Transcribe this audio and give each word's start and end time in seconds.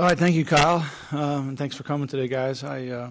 All 0.00 0.06
right, 0.06 0.18
thank 0.18 0.34
you, 0.34 0.46
Kyle, 0.46 0.82
um, 1.12 1.50
and 1.50 1.58
thanks 1.58 1.76
for 1.76 1.82
coming 1.82 2.08
today, 2.08 2.26
guys. 2.26 2.64
I 2.64 2.86
uh, 2.86 3.10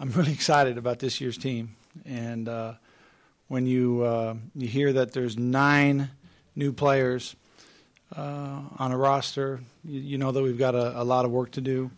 I'm 0.00 0.10
really 0.12 0.32
excited 0.40 0.78
about 0.78 1.00
this 1.00 1.20
year's 1.20 1.36
team, 1.36 1.76
and 2.06 2.48
uh, 2.48 2.72
when 3.48 3.66
you 3.66 4.00
uh, 4.00 4.36
you 4.54 4.68
hear 4.68 4.94
that 4.94 5.12
there's 5.12 5.36
nine 5.36 6.08
new 6.56 6.72
players 6.72 7.36
uh, 8.16 8.60
on 8.78 8.90
a 8.90 8.96
roster, 8.96 9.60
you, 9.84 10.00
you, 10.00 10.16
know 10.16 10.32
that 10.32 10.42
we've 10.42 10.56
got 10.56 10.74
a, 10.74 10.98
a 10.98 11.04
lot 11.04 11.26
of 11.26 11.30
work 11.30 11.50
to 11.50 11.60
do. 11.60 11.90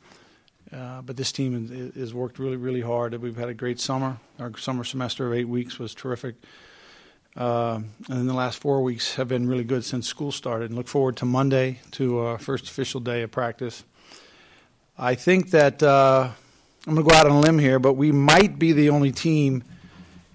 Uh, 0.73 1.01
but 1.03 1.17
this 1.17 1.31
team 1.31 1.93
has 1.95 2.13
worked 2.13 2.41
really, 2.41 2.57
really 2.57 2.81
hard. 2.81 3.15
We've 3.23 3.37
had 3.37 3.49
a 3.49 3.55
great 3.55 3.79
summer. 3.79 4.19
Our 4.41 4.59
summer 4.59 4.83
semester 4.83 5.25
of 5.29 5.35
eight 5.35 5.47
weeks 5.47 5.79
was 5.79 5.95
terrific. 5.95 6.35
Uh, 7.37 7.81
and 8.09 8.19
then 8.19 8.27
the 8.27 8.35
last 8.35 8.61
four 8.61 8.83
weeks 8.83 9.17
have 9.17 9.29
been 9.29 9.49
really 9.49 9.65
good 9.65 9.85
since 9.85 10.07
school 10.07 10.31
started. 10.31 10.71
And 10.71 10.77
look 10.77 10.89
forward 10.89 11.17
to 11.19 11.25
Monday 11.25 11.81
to 11.93 12.19
our 12.19 12.39
first 12.39 12.69
official 12.69 13.01
day 13.01 13.23
of 13.23 13.31
practice. 13.31 13.85
I 14.97 15.17
think 15.17 15.51
that 15.51 15.83
uh, 15.83 16.31
I'm 16.87 16.95
going 16.95 17.05
to 17.05 17.11
go 17.11 17.17
out 17.17 17.27
on 17.27 17.33
a 17.33 17.41
limb 17.41 17.59
here, 17.59 17.79
but 17.79 17.95
we 17.95 18.13
might 18.13 18.59
be 18.59 18.73
the 18.73 18.91
only 18.91 19.11
team 19.11 19.65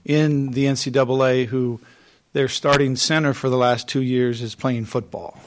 in 0.04 0.52
the 0.52 0.66
NCAA 0.66 1.46
who 1.46 1.80
their 2.34 2.48
starting 2.48 2.96
center 2.96 3.34
for 3.34 3.50
the 3.50 3.58
last 3.58 3.88
two 3.88 4.02
years 4.02 4.42
is 4.42 4.56
playing 4.56 4.86
football. 4.86 5.40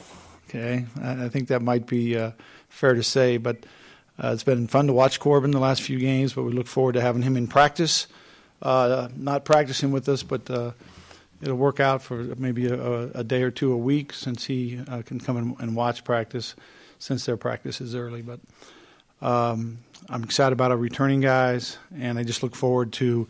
Okay, 0.49 0.85
I 1.01 1.29
think 1.29 1.47
that 1.47 1.61
might 1.61 1.87
be 1.87 2.17
uh, 2.17 2.31
fair 2.69 2.93
to 2.93 3.03
say, 3.03 3.37
but 3.37 3.65
uh, 4.21 4.31
it's 4.33 4.43
been 4.43 4.67
fun 4.67 4.87
to 4.87 4.93
watch 4.93 5.19
Corbin 5.19 5.51
the 5.51 5.59
last 5.59 5.81
few 5.81 5.99
games, 5.99 6.33
but 6.33 6.43
we 6.43 6.51
look 6.51 6.67
forward 6.67 6.93
to 6.93 7.01
having 7.01 7.23
him 7.23 7.35
in 7.35 7.47
practice. 7.47 8.07
Uh, 8.61 9.09
not 9.15 9.45
practicing 9.45 9.91
with 9.91 10.07
us, 10.07 10.23
but 10.23 10.49
uh, 10.49 10.71
it'll 11.43 11.57
work 11.57 11.79
out 11.79 12.01
for 12.01 12.15
maybe 12.37 12.67
a, 12.67 13.09
a, 13.09 13.23
day 13.23 13.43
or 13.43 13.51
two 13.51 13.73
a 13.73 13.77
week 13.77 14.13
since 14.13 14.45
he 14.45 14.79
uh, 14.87 15.01
can 15.01 15.19
come 15.19 15.55
and, 15.59 15.75
watch 15.75 16.03
practice 16.03 16.55
since 16.99 17.25
their 17.25 17.37
practice 17.37 17.81
is 17.81 17.95
early. 17.95 18.21
But 18.21 18.39
um, 19.21 19.79
I'm 20.09 20.23
excited 20.23 20.53
about 20.53 20.71
our 20.71 20.77
returning 20.77 21.21
guys, 21.21 21.77
and 21.95 22.17
I 22.17 22.23
just 22.23 22.43
look 22.43 22.55
forward 22.55 22.93
to 22.93 23.27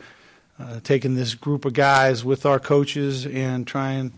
uh, 0.60 0.80
taking 0.84 1.16
this 1.16 1.34
group 1.34 1.66
of 1.66 1.74
guys 1.74 2.24
with 2.24 2.46
our 2.46 2.60
coaches 2.60 3.26
and 3.26 3.66
trying 3.66 4.14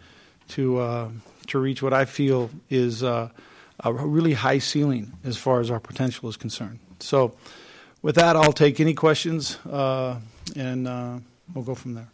to 0.49 0.77
uh, 0.79 1.09
to 1.47 1.59
reach 1.59 1.81
what 1.81 1.93
I 1.93 2.05
feel 2.05 2.49
is 2.69 3.03
a 3.79 3.93
really 3.93 4.33
high 4.33 4.59
ceiling 4.59 5.13
as 5.23 5.37
far 5.37 5.59
as 5.59 5.69
our 5.69 5.79
potential 5.79 6.29
is 6.29 6.37
concerned. 6.37 6.79
So, 6.99 7.35
with 8.01 8.15
that, 8.15 8.35
I'll 8.35 8.53
take 8.53 8.79
any 8.79 8.93
questions 8.93 9.57
uh, 9.65 10.19
and 10.55 10.87
uh, 10.87 11.19
we'll 11.53 11.63
go 11.63 11.75
from 11.75 11.95
there. 11.95 12.07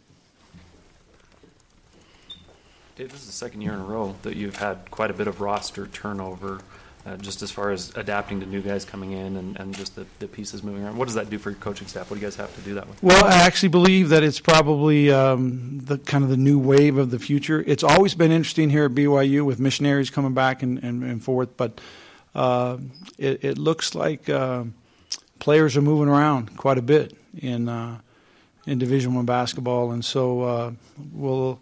Dave, 2.96 3.10
this 3.10 3.20
is 3.22 3.26
the 3.26 3.32
second 3.32 3.62
year 3.62 3.72
in 3.72 3.80
a 3.80 3.84
row 3.84 4.14
that 4.22 4.36
you've 4.36 4.56
had 4.56 4.90
quite 4.90 5.10
a 5.10 5.14
bit 5.14 5.26
of 5.26 5.40
roster 5.40 5.86
turnover 5.86 6.60
uh, 7.04 7.16
just 7.16 7.42
as 7.42 7.50
far 7.50 7.70
as 7.70 7.90
adapting 7.96 8.40
to 8.40 8.46
new 8.46 8.60
guys 8.60 8.84
coming 8.84 9.12
in 9.12 9.36
and, 9.36 9.58
and 9.58 9.74
just 9.74 9.96
the, 9.96 10.06
the 10.20 10.28
pieces 10.28 10.62
moving 10.62 10.84
around. 10.84 10.96
What 10.96 11.06
does 11.06 11.14
that 11.14 11.30
do 11.30 11.38
for 11.38 11.50
your 11.50 11.58
coaching 11.58 11.88
staff? 11.88 12.10
What 12.10 12.16
do 12.16 12.20
you 12.20 12.26
guys 12.26 12.36
have 12.36 12.54
to 12.54 12.60
do 12.60 12.74
that 12.74 12.86
with? 12.86 13.02
Well, 13.02 13.24
I 13.24 13.38
actually 13.38 13.70
believe 13.70 14.10
that 14.10 14.22
it's 14.22 14.38
probably 14.38 15.10
um, 15.10 15.80
the 15.82 15.98
kind 15.98 16.22
of 16.22 16.30
the 16.30 16.36
new 16.36 16.58
wave 16.58 16.98
of 16.98 17.10
the 17.10 17.18
future. 17.18 17.64
It's 17.66 17.82
always 17.82 18.14
been 18.14 18.30
interesting 18.30 18.70
here 18.70 18.84
at 18.84 18.92
BYU 18.92 19.44
with 19.44 19.58
missionaries 19.58 20.10
coming 20.10 20.34
back 20.34 20.62
and, 20.62 20.78
and, 20.84 21.02
and 21.02 21.24
forth, 21.24 21.56
but 21.56 21.80
uh, 22.34 22.78
it, 23.18 23.44
it, 23.44 23.58
looks 23.58 23.94
like 23.94 24.28
uh, 24.28 24.64
players 25.38 25.76
are 25.76 25.82
moving 25.82 26.08
around 26.08 26.56
quite 26.56 26.78
a 26.78 26.82
bit 26.82 27.16
in 27.36 27.68
uh, 27.68 27.98
in 28.66 28.78
Division 28.78 29.14
One 29.14 29.26
basketball, 29.26 29.90
and 29.90 30.04
so 30.04 30.42
uh, 30.42 30.72
we'll, 31.12 31.60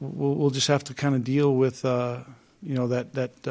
we'll, 0.00 0.34
we'll 0.34 0.50
just 0.50 0.68
have 0.68 0.84
to 0.84 0.94
kind 0.94 1.14
of 1.14 1.24
deal 1.24 1.54
with 1.54 1.84
uh, 1.84 2.20
you 2.62 2.74
know 2.74 2.88
that 2.88 3.12
that 3.14 3.46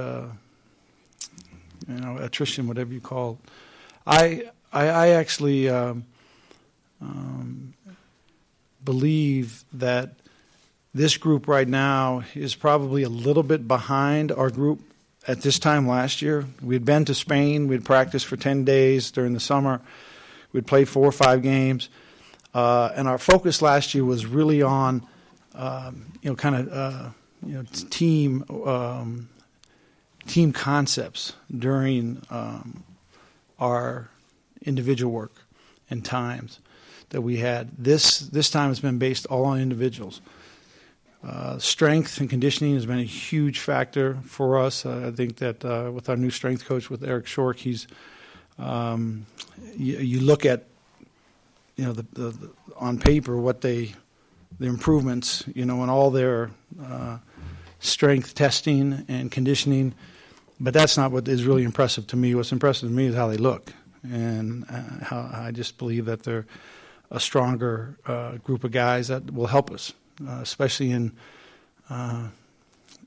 you 1.88 1.96
know, 1.96 2.18
attrition, 2.18 2.68
whatever 2.68 2.94
you 2.94 3.02
call 3.02 3.40
it. 3.44 3.50
I, 4.06 4.44
I, 4.72 4.88
I 4.88 5.08
actually 5.10 5.70
um, 5.70 6.06
um, 7.02 7.74
believe 8.84 9.64
that 9.74 10.16
this 10.94 11.18
group 11.18 11.48
right 11.48 11.68
now 11.68 12.24
is 12.36 12.56
probably 12.56 13.04
a 13.04 13.10
little 13.10 13.44
bit 13.44 13.68
behind 13.68 14.32
our 14.32 14.50
group 14.50 14.82
at 15.28 15.42
this 15.42 15.58
time 15.58 15.88
last 15.88 16.22
year. 16.22 16.46
We'd 16.62 16.86
been 16.86 17.06
to 17.06 17.16
Spain, 17.16 17.68
we'd 17.68 17.86
practiced 17.86 18.26
for 18.26 18.38
10 18.38 18.66
days 18.66 19.12
during 19.12 19.34
the 19.34 19.40
summer, 19.40 19.82
we'd 20.52 20.68
played 20.68 20.88
four 20.88 21.06
or 21.06 21.12
five 21.12 21.42
games. 21.42 21.90
Uh, 22.54 22.92
and 22.96 23.08
our 23.08 23.18
focus 23.18 23.62
last 23.64 23.96
year 23.96 24.06
was 24.06 24.28
really 24.28 24.62
on, 24.62 25.08
um, 25.56 26.06
you 26.22 26.30
know, 26.30 26.36
kind 26.36 26.56
of, 26.56 26.72
uh, 26.72 27.10
you 27.46 27.54
know, 27.54 27.64
team 27.90 28.44
um, 28.66 29.30
team 30.28 30.54
concepts 30.54 31.34
during 31.56 32.22
um, 32.30 32.84
our 33.60 34.10
individual 34.64 35.12
work 35.12 35.34
and 35.90 36.04
times 36.04 36.60
that 37.10 37.22
we 37.22 37.38
had. 37.38 37.70
This 37.78 38.20
this 38.20 38.50
time 38.50 38.70
has 38.70 38.80
been 38.80 38.98
based 38.98 39.26
all 39.28 39.46
on 39.46 39.60
individuals. 39.60 40.22
Uh, 41.26 41.58
strength 41.58 42.20
and 42.20 42.30
conditioning 42.30 42.74
has 42.74 42.86
been 42.86 43.00
a 43.00 43.04
huge 43.04 43.60
factor 43.60 44.18
for 44.26 44.58
us. 44.58 44.86
Uh, 44.86 45.06
I 45.08 45.12
think 45.16 45.38
that 45.38 45.64
uh, 45.64 45.90
with 45.90 46.10
our 46.10 46.18
new 46.18 46.30
strength 46.30 46.66
coach, 46.66 46.90
with 46.90 47.02
Eric 47.02 47.28
Shork, 47.28 47.58
he's 47.58 47.88
um, 48.60 49.26
you, 49.78 49.98
you, 50.00 50.20
look 50.20 50.46
at 50.46 50.66
you 51.78 51.86
know 51.86 51.94
the, 51.94 52.06
the, 52.12 52.30
the, 52.32 52.52
on 52.76 53.00
paper 53.00 53.38
what 53.38 53.62
they 53.62 53.94
the 54.60 54.68
improvements 54.68 55.44
you 55.54 55.66
know 55.66 55.84
in 55.84 55.90
all 55.90 56.12
their 56.12 56.52
uh, 56.84 57.18
strength 57.80 58.34
testing 58.36 59.06
and 59.08 59.32
conditioning 59.32 59.94
but 60.60 60.74
that's 60.74 60.98
not 60.98 61.12
what 61.12 61.28
is 61.28 61.44
really 61.44 61.64
impressive 61.64 62.08
to 62.08 62.16
me. 62.16 62.34
What's 62.36 62.52
impressive 62.52 62.90
to 62.90 62.96
me 62.96 63.08
is 63.08 63.16
how 63.16 63.28
they 63.28 63.38
look, 63.38 63.74
and 64.04 64.66
uh, 64.70 65.04
how 65.04 65.30
I 65.34 65.52
just 65.52 65.78
believe 65.78 66.06
that 66.06 66.24
they're 66.24 66.46
a 67.12 67.20
stronger 67.20 67.98
uh, 68.06 68.38
group 68.38 68.64
of 68.64 68.72
guys 68.72 69.10
that 69.10 69.34
will 69.34 69.48
help 69.48 69.72
us, 69.72 69.94
uh, 70.26 70.40
especially 70.42 70.92
in 70.92 71.12
uh, 71.90 72.28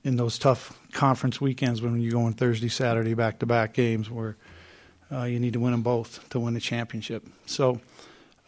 in 0.04 0.16
those 0.16 0.38
tough 0.38 0.78
conference 0.92 1.40
weekends 1.40 1.80
when 1.80 2.00
you 2.00 2.10
go 2.10 2.22
on 2.22 2.34
Thursday, 2.34 2.68
Saturday 2.68 3.14
back 3.14 3.38
to 3.38 3.46
back 3.46 3.72
games 3.72 4.10
where 4.10 4.36
uh, 5.10 5.24
you 5.24 5.40
need 5.40 5.54
to 5.54 5.60
win 5.60 5.72
them 5.72 5.82
both 5.82 6.28
to 6.28 6.38
win 6.38 6.52
the 6.54 6.60
championship. 6.60 7.26
So 7.46 7.80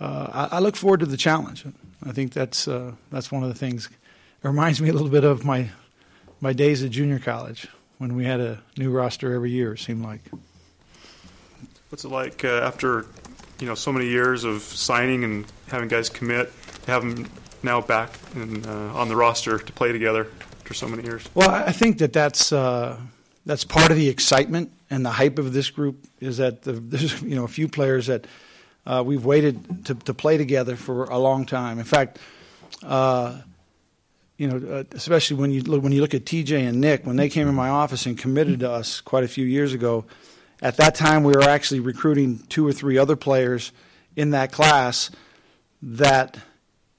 I, 0.00 0.48
I, 0.52 0.58
look 0.60 0.76
forward 0.76 1.00
to 1.00 1.06
the 1.06 1.16
challenge. 1.16 1.64
I 2.04 2.12
think 2.12 2.32
that's 2.32 2.66
that's 3.10 3.32
one 3.32 3.42
of 3.42 3.48
the 3.48 3.54
things. 3.54 3.86
It 3.86 4.46
reminds 4.46 4.80
me 4.80 4.88
a 4.88 4.92
little 4.92 5.08
bit 5.08 5.24
of 5.24 5.44
my 5.44 5.70
my 6.40 6.52
days 6.52 6.82
at 6.82 6.90
junior 6.90 7.18
college 7.18 7.68
when 7.98 8.14
we 8.14 8.24
had 8.24 8.40
a 8.40 8.60
new 8.76 8.90
roster 8.90 9.34
every 9.34 9.50
year. 9.50 9.74
It 9.74 9.78
seemed 9.78 10.04
like. 10.04 10.22
What's 11.90 12.04
it 12.04 12.10
like 12.10 12.44
uh, 12.44 12.60
after 12.60 13.06
you 13.58 13.66
know 13.66 13.74
so 13.74 13.92
many 13.92 14.06
years 14.06 14.44
of 14.44 14.62
signing 14.62 15.24
and 15.24 15.44
having 15.68 15.88
guys 15.88 16.08
commit, 16.08 16.52
to 16.84 16.90
have 16.90 17.02
them 17.02 17.28
now 17.62 17.80
back 17.80 18.10
and 18.34 18.66
uh, 18.66 18.94
on 18.94 19.08
the 19.08 19.16
roster 19.16 19.58
to 19.58 19.72
play 19.72 19.92
together 19.92 20.28
after 20.60 20.74
so 20.74 20.86
many 20.86 21.02
years? 21.02 21.28
Well, 21.34 21.50
I 21.50 21.72
think 21.72 21.98
that 21.98 22.12
that's 22.12 22.52
uh, 22.52 22.98
that's 23.46 23.64
part 23.64 23.90
of 23.90 23.96
the 23.96 24.08
excitement 24.08 24.72
and 24.90 25.04
the 25.04 25.10
hype 25.10 25.38
of 25.38 25.52
this 25.52 25.70
group 25.70 26.06
is 26.20 26.38
that 26.38 26.62
the, 26.62 26.72
there's 26.72 27.20
you 27.22 27.34
know 27.34 27.44
a 27.44 27.48
few 27.48 27.68
players 27.68 28.06
that 28.06 28.26
uh, 28.88 29.02
we've 29.06 29.24
waited 29.24 29.86
to, 29.86 29.94
to 29.94 30.12
play 30.12 30.36
together 30.36 30.74
for 30.74 31.04
a 31.04 31.18
long 31.18 31.46
time. 31.46 31.78
In 31.78 31.84
fact. 31.84 32.18
Uh, 32.82 33.40
you 34.38 34.46
know, 34.46 34.72
uh, 34.72 34.84
especially 34.92 35.36
when 35.36 35.50
you 35.50 35.62
look, 35.62 35.82
when 35.82 35.90
you 35.90 36.00
look 36.00 36.14
at 36.14 36.24
TJ 36.24 36.68
and 36.68 36.80
Nick, 36.80 37.04
when 37.04 37.16
they 37.16 37.28
came 37.28 37.48
in 37.48 37.56
my 37.56 37.68
office 37.68 38.06
and 38.06 38.16
committed 38.16 38.60
to 38.60 38.70
us 38.70 39.00
quite 39.00 39.24
a 39.24 39.28
few 39.28 39.44
years 39.44 39.74
ago, 39.74 40.04
at 40.62 40.76
that 40.76 40.94
time 40.94 41.24
we 41.24 41.32
were 41.32 41.42
actually 41.42 41.80
recruiting 41.80 42.38
two 42.48 42.66
or 42.66 42.72
three 42.72 42.98
other 42.98 43.16
players 43.16 43.72
in 44.14 44.30
that 44.30 44.52
class 44.52 45.10
that 45.82 46.38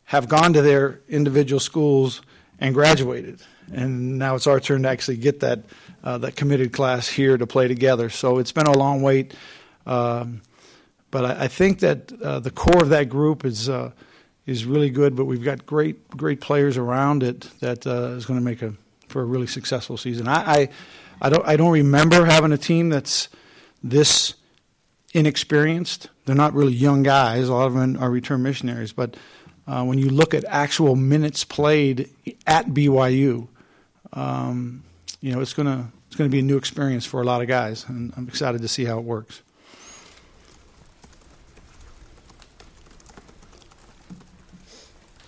have 0.06 0.28
gone 0.28 0.52
to 0.54 0.62
their 0.62 1.00
individual 1.08 1.62
schools 1.62 2.22
and 2.60 2.74
graduated, 2.74 3.42
and 3.72 4.18
now 4.18 4.36
it's 4.36 4.48
our 4.48 4.60
turn 4.60 4.84
to 4.84 4.90
actually 4.90 5.18
get 5.18 5.40
that 5.40 5.60
uh, 6.04 6.18
that 6.18 6.36
committed 6.36 6.74
class 6.74 7.08
here 7.08 7.38
to 7.38 7.48
play 7.48 7.70
together. 7.70 8.10
So 8.10 8.40
it's 8.40 8.52
been 8.52 8.68
a 8.68 8.78
long 8.78 9.02
wait, 9.02 9.34
um, 9.86 10.42
but 11.12 11.26
I, 11.26 11.44
I, 11.46 11.48
think 11.48 11.80
that 11.80 12.12
uh, 12.22 12.40
the 12.40 12.52
core 12.52 12.84
of 12.84 12.90
that 12.90 13.10
group 13.10 13.46
is 13.46 13.70
uh, 13.70 13.92
is 14.46 14.66
really 14.66 14.90
good, 14.90 15.16
but 15.16 15.26
we've 15.26 15.44
got 15.44 15.66
great 15.66 16.08
great 16.10 16.42
players 16.42 16.78
around 16.78 17.24
it 17.24 17.42
that 17.60 17.86
uh, 17.86 18.16
is 18.18 18.26
going 18.26 18.40
to 18.40 18.46
make 18.46 18.62
a 18.62 18.74
for 19.08 19.22
a 19.22 19.26
really 19.26 19.48
successful 19.48 19.98
season. 19.98 20.28
I, 20.28 20.34
I, 20.36 20.70
I 21.22 21.30
don't 21.30 21.48
I 21.48 21.56
don't 21.56 21.72
remember 21.72 22.26
having 22.26 22.52
a 22.52 22.58
team 22.58 22.90
that's 22.90 23.28
this 23.84 24.36
inexperienced. 25.14 26.10
They're 26.26 26.36
not 26.36 26.54
really 26.54 26.74
young 26.74 27.04
guys. 27.04 27.50
A 27.50 27.54
lot 27.54 27.68
of 27.68 27.74
them 27.74 27.98
are 28.00 28.10
return 28.10 28.44
missionaries, 28.44 28.94
but 28.94 29.18
uh, 29.68 29.84
when 29.84 29.98
you 29.98 30.10
look 30.10 30.34
at 30.34 30.46
actual 30.48 30.96
minutes 30.96 31.44
played 31.44 32.10
at 32.48 32.68
BYU, 32.68 33.48
um, 34.14 34.84
you 35.22 35.32
know 35.32 35.42
it's 35.42 35.54
gonna 35.54 35.92
it's 36.08 36.16
gonna 36.16 36.30
be 36.30 36.40
a 36.40 36.44
new 36.44 36.58
experience 36.58 37.06
for 37.06 37.22
a 37.22 37.26
lot 37.26 37.42
of 37.42 37.48
guys, 37.48 37.86
and 37.88 38.14
I'm 38.16 38.28
excited 38.28 38.62
to 38.62 38.68
see 38.68 38.86
how 38.86 38.98
it 39.00 39.04
works. 39.04 39.42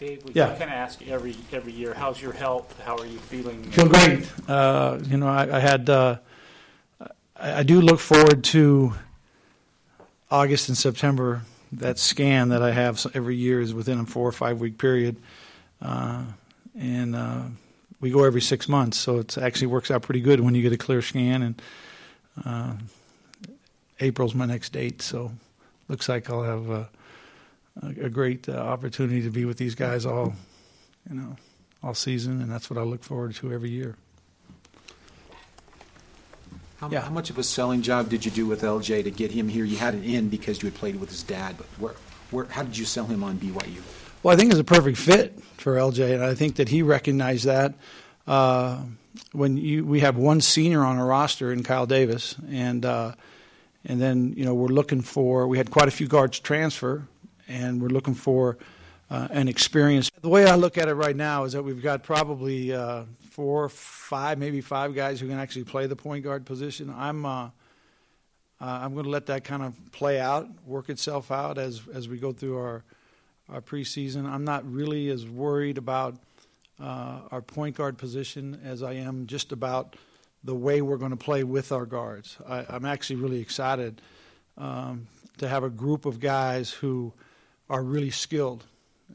Dave, 0.02 0.24
we 0.26 0.32
Yeah. 0.34 0.48
kind 0.48 0.64
of 0.64 0.70
ask 0.70 1.08
every 1.08 1.36
every 1.52 1.74
year, 1.74 1.94
how's 1.94 2.20
your 2.20 2.34
health? 2.34 2.76
How 2.84 2.98
are 2.98 3.06
you 3.06 3.20
feeling? 3.20 3.62
Feel 3.66 3.88
great. 3.88 4.28
Uh, 4.48 4.98
you 5.08 5.16
know, 5.16 5.28
I, 5.28 5.58
I 5.58 5.60
had 5.60 5.92
uh, 5.92 6.18
I, 7.40 7.60
I 7.60 7.64
do 7.64 7.80
look 7.82 8.00
forward 8.00 8.44
to 8.46 8.96
August 10.32 10.70
and 10.70 10.78
September. 10.78 11.44
That 11.74 12.00
scan 12.00 12.50
that 12.50 12.64
I 12.64 12.72
have 12.72 13.06
every 13.14 13.36
year 13.36 13.62
is 13.62 13.76
within 13.76 14.00
a 14.00 14.06
four 14.06 14.28
or 14.28 14.32
five 14.32 14.60
week 14.60 14.80
period, 14.80 15.18
uh, 15.84 16.24
and 16.76 17.16
uh, 17.16 17.44
we 18.00 18.10
go 18.10 18.24
every 18.24 18.42
six 18.42 18.68
months. 18.68 18.98
So 18.98 19.20
it 19.20 19.38
actually 19.38 19.68
works 19.68 19.92
out 19.92 20.02
pretty 20.02 20.22
good 20.22 20.40
when 20.40 20.56
you 20.56 20.64
get 20.64 20.74
a 20.74 20.78
clear 20.78 21.04
scan. 21.04 21.44
And 21.44 21.62
uh, 22.44 22.74
April's 24.00 24.34
my 24.34 24.48
next 24.48 24.74
date, 24.74 25.04
so 25.04 25.32
looks 25.88 26.10
like 26.10 26.28
I'll 26.28 26.42
have 26.42 26.88
a, 27.82 27.88
a 28.06 28.10
great 28.10 28.48
uh, 28.50 28.54
opportunity 28.54 29.22
to 29.24 29.30
be 29.30 29.46
with 29.46 29.58
these 29.58 29.76
guys 29.76 30.06
all, 30.06 30.34
you 31.10 31.16
know, 31.16 31.36
all 31.84 31.94
season, 31.94 32.42
and 32.42 32.52
that's 32.52 32.70
what 32.70 32.78
I 32.80 32.84
look 32.84 33.04
forward 33.04 33.36
to 33.36 33.54
every 33.54 33.70
year. 33.70 33.96
How, 36.80 36.90
Yeah. 36.90 37.02
how 37.02 37.12
much 37.12 37.30
of 37.30 37.38
a 37.38 37.44
selling 37.44 37.82
job 37.82 38.10
did 38.10 38.26
you 38.26 38.32
do 38.32 38.46
with 38.48 38.62
LJ 38.64 39.04
to 39.04 39.12
get 39.12 39.32
him 39.32 39.48
here? 39.48 39.66
You 39.66 39.78
had 39.78 39.94
it 39.96 40.04
in 40.04 40.30
because 40.30 40.62
you 40.62 40.70
had 40.70 40.76
played 40.78 41.00
with 41.00 41.10
his 41.10 41.24
dad, 41.24 41.56
but 41.58 41.68
where, 41.78 41.94
where, 42.32 42.46
how 42.46 42.64
did 42.64 42.78
you 42.78 42.86
sell 42.86 43.06
him 43.06 43.24
on 43.24 43.38
BYU? 43.38 43.82
Well, 44.24 44.34
I 44.34 44.38
think 44.38 44.52
it's 44.52 44.60
a 44.60 44.64
perfect 44.64 44.98
fit 44.98 45.40
for 45.58 45.76
LJ, 45.76 46.14
and 46.16 46.24
I 46.24 46.34
think 46.36 46.56
that 46.56 46.70
he 46.70 46.82
recognized 46.82 47.46
that. 47.46 47.76
Uh, 48.28 48.82
when 49.34 49.58
you, 49.58 49.84
we 49.86 50.00
have 50.02 50.16
one 50.18 50.42
senior 50.42 50.84
on 50.84 50.98
our 50.98 51.06
roster 51.06 51.52
in 51.52 51.64
Kyle 51.64 51.86
Davis, 51.86 52.36
and 52.50 52.86
uh, 52.86 53.14
and 53.84 54.00
then 54.00 54.34
you 54.38 54.46
know 54.46 54.54
we're 54.54 54.68
looking 54.68 55.02
for 55.02 55.48
we 55.48 55.58
had 55.58 55.70
quite 55.72 55.88
a 55.88 55.92
few 55.92 56.08
guards 56.08 56.40
transfer, 56.40 57.08
and 57.52 57.82
we're 57.82 57.90
looking 57.90 58.14
for 58.14 58.58
uh, 59.10 59.28
an 59.32 59.48
experience. 59.48 60.10
The 60.22 60.30
way 60.30 60.46
I 60.46 60.56
look 60.56 60.78
at 60.78 60.88
it 60.88 60.94
right 60.94 61.16
now 61.16 61.44
is 61.44 61.54
that 61.54 61.64
we've 61.64 61.82
got 61.82 62.02
probably 62.02 62.74
uh, 62.74 63.04
four, 63.30 63.68
five, 63.70 64.38
maybe 64.38 64.62
five 64.62 64.96
guys 64.96 65.20
who 65.20 65.28
can 65.28 65.38
actually 65.38 65.66
play 65.66 65.88
the 65.88 65.96
point 65.96 66.24
guard 66.24 66.46
position. 66.46 66.94
I'm 66.96 67.26
uh, 67.26 67.50
uh, 68.62 68.66
I'm 68.84 68.94
going 68.94 69.06
to 69.06 69.10
let 69.10 69.26
that 69.26 69.44
kind 69.44 69.64
of 69.64 69.74
play 69.92 70.20
out, 70.20 70.48
work 70.66 70.90
itself 70.90 71.32
out 71.32 71.58
as 71.58 71.82
as 71.94 72.08
we 72.08 72.18
go 72.18 72.32
through 72.32 72.58
our 72.58 72.84
our 73.50 73.62
preseason. 73.62 74.26
I'm 74.26 74.46
not 74.46 74.72
really 74.72 75.10
as 75.10 75.28
worried 75.28 75.78
about 75.78 76.16
uh, 76.80 77.22
our 77.32 77.42
point 77.42 77.76
guard 77.76 77.98
position 77.98 78.62
as 78.64 78.82
I 78.82 78.94
am 78.94 79.28
just 79.28 79.52
about 79.52 79.98
the 80.44 80.56
way 80.56 80.82
we're 80.82 80.98
going 80.98 81.12
to 81.12 81.18
play 81.18 81.44
with 81.44 81.72
our 81.72 81.86
guards. 81.86 82.38
I, 82.48 82.66
I'm 82.70 82.86
actually 82.86 83.18
really 83.18 83.40
excited 83.40 84.02
um, 84.58 85.08
to 85.38 85.48
have 85.48 85.64
a 85.64 85.70
group 85.70 86.06
of 86.06 86.20
guys 86.20 86.72
who 86.72 87.14
are 87.72 87.82
really 87.82 88.10
skilled 88.10 88.66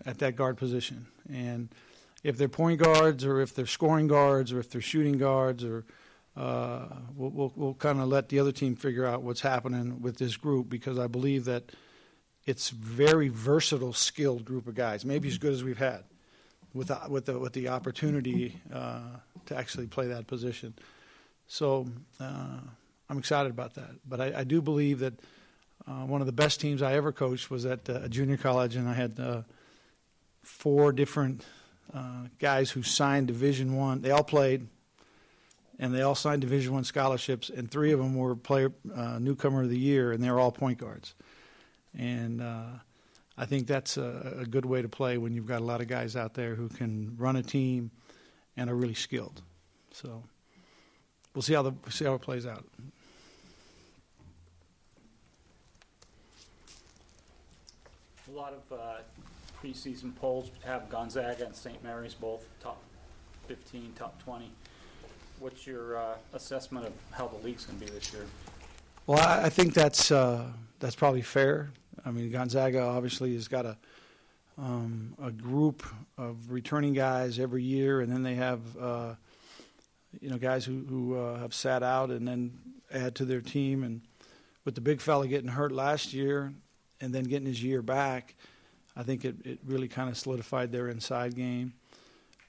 at 0.07 0.19
that 0.19 0.35
guard 0.35 0.57
position. 0.57 1.07
And 1.31 1.69
if 2.25 2.39
they're 2.39 2.49
point 2.49 2.81
guards, 2.81 3.23
or 3.23 3.41
if 3.43 3.55
they're 3.55 3.67
scoring 3.67 4.07
guards, 4.09 4.51
or 4.51 4.59
if 4.59 4.71
they're 4.71 4.81
shooting 4.81 5.19
guards, 5.19 5.63
or 5.63 5.85
uh, 6.37 6.87
we'll, 7.15 7.31
we'll, 7.31 7.53
we'll 7.55 7.75
kind 7.75 8.01
of 8.01 8.09
let 8.09 8.31
the 8.31 8.39
other 8.39 8.53
team 8.53 8.75
figure 8.75 9.05
out 9.05 9.23
what's 9.23 9.43
happening 9.43 10.01
with 10.01 10.17
this 10.17 10.37
group 10.37 10.71
because 10.71 10.99
I 10.99 11.07
believe 11.07 11.45
that 11.45 11.71
it's 12.47 12.71
very 12.71 13.29
versatile, 13.29 13.93
skilled 13.93 14.47
group 14.47 14.67
of 14.67 14.75
guys, 14.75 15.05
maybe 15.05 15.29
as 15.29 15.37
good 15.37 15.53
as 15.53 15.63
we've 15.63 15.79
had, 15.79 16.05
with 16.73 16.89
the, 16.89 17.01
with 17.11 17.27
the 17.27 17.39
with 17.39 17.53
the 17.53 17.69
opportunity 17.69 18.59
uh, 18.73 19.01
to 19.47 19.57
actually 19.57 19.87
play 19.87 20.07
that 20.07 20.27
position. 20.27 20.73
So 21.47 21.89
uh, 22.19 22.61
I'm 23.11 23.19
excited 23.19 23.51
about 23.51 23.75
that. 23.75 23.91
But 24.09 24.21
I, 24.21 24.41
I 24.41 24.45
do 24.45 24.63
believe 24.63 25.01
that 25.01 25.15
uh, 25.87 26.05
one 26.05 26.21
of 26.21 26.27
the 26.27 26.33
best 26.33 26.61
teams 26.61 26.83
I 26.83 26.95
ever 26.95 27.13
coached 27.13 27.51
was 27.51 27.65
at 27.65 27.89
uh, 27.89 28.01
a 28.03 28.09
junior 28.09 28.37
college, 28.37 28.77
and 28.77 28.89
I 28.89 28.95
had 28.95 29.21
uh, 29.21 29.43
four 30.43 30.93
different 30.93 31.45
uh, 31.95 32.27
guys 32.39 32.71
who 32.71 32.83
signed 32.83 33.29
Division 33.29 33.77
One. 33.77 34.03
They 34.03 34.11
all 34.11 34.25
played, 34.25 34.67
and 35.79 35.95
they 35.95 36.03
all 36.03 36.15
signed 36.15 36.41
Division 36.41 36.73
One 36.73 36.85
scholarships, 36.85 37.51
and 37.51 37.71
three 37.71 37.93
of 37.93 38.01
them 38.01 38.15
were 38.15 38.35
player 38.35 38.73
newcomer 39.19 39.63
of 39.63 39.71
the 39.71 39.79
year, 39.79 40.13
and 40.13 40.23
they 40.23 40.31
were 40.31 40.41
all 40.41 40.53
point 40.53 40.79
guards. 40.79 41.15
And 41.97 42.43
I 43.39 43.45
think 43.45 43.67
that's 43.67 43.97
a, 43.97 44.39
a 44.41 44.47
good 44.47 44.65
way 44.65 44.83
to 44.83 44.89
play 44.89 45.19
when 45.19 45.35
you've 45.35 45.47
got 45.47 45.61
a 45.61 45.65
lot 45.65 45.81
of 45.81 45.89
guys 45.89 46.17
out 46.17 46.35
there 46.35 46.55
who 46.55 46.69
can 46.69 47.15
run 47.19 47.37
a 47.37 47.43
team 47.43 47.91
and 48.57 48.71
are 48.71 48.75
really 48.75 48.95
skilled. 48.95 49.43
So 49.93 50.25
we'll 51.35 51.43
see 51.43 51.55
how 51.55 51.63
the 51.63 51.75
see 51.91 52.07
how 52.07 52.15
it 52.15 52.23
plays 52.23 52.47
out. 52.47 52.65
A 58.29 58.37
lot 58.37 58.53
of 58.53 58.79
uh, 58.79 58.95
preseason 59.63 60.15
polls 60.17 60.51
have 60.65 60.89
Gonzaga 60.89 61.47
and 61.47 61.55
St. 61.55 61.83
Mary's 61.85 62.15
both 62.15 62.45
top 62.61 62.83
15, 63.47 63.93
top 63.97 64.21
20. 64.25 64.51
What's 65.39 65.65
your 65.65 65.97
uh, 65.97 66.15
assessment 66.33 66.87
of 66.87 66.93
how 67.13 67.29
the 67.29 67.37
league's 67.45 67.67
going 67.67 67.79
to 67.79 67.85
be 67.85 67.91
this 67.91 68.13
year? 68.13 68.27
Well, 69.07 69.21
I, 69.21 69.49
think 69.49 69.75
that's 69.75 70.11
uh, 70.11 70.45
that's 70.81 70.97
probably 70.97 71.23
fair. 71.23 71.71
I 72.05 72.11
mean, 72.11 72.29
Gonzaga 72.33 72.83
obviously 72.83 73.35
has 73.35 73.47
got 73.47 73.65
a 73.65 73.77
um, 74.59 75.15
a 75.23 75.31
group 75.31 75.85
of 76.19 76.51
returning 76.51 76.95
guys 76.95 77.39
every 77.39 77.63
year, 77.63 78.01
and 78.01 78.11
then 78.11 78.25
they 78.25 78.35
have 78.35 78.61
uh, 78.77 79.15
you 80.21 80.31
know 80.31 80.39
guys 80.39 80.65
who 80.65 80.85
who 80.89 81.17
uh, 81.17 81.39
have 81.39 81.55
sat 81.55 81.85
out 81.85 82.11
and 82.11 82.27
then 82.27 82.59
add 82.93 83.15
to 83.17 83.25
their 83.25 83.41
team. 83.41 83.85
And 83.85 84.01
with 84.65 84.75
the 84.75 84.81
big 84.81 85.01
fella 85.01 85.29
getting 85.29 85.51
hurt 85.51 85.71
last 85.71 86.13
year 86.13 86.53
and 87.01 87.15
then 87.15 87.25
getting 87.25 87.47
his 87.47 87.63
year 87.63 87.83
back, 87.83 88.35
I 88.97 89.03
think 89.03 89.25
it, 89.25 89.37
it 89.45 89.59
really 89.65 89.89
kind 89.89 90.09
of 90.09 90.17
solidified 90.17 90.73
their 90.73 90.89
inside 90.89 91.35
game. 91.35 91.75